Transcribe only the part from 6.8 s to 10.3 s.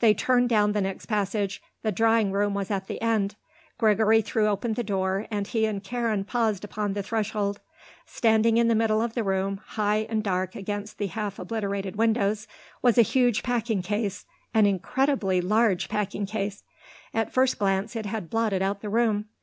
the threshold. Standing in the middle of the room, high and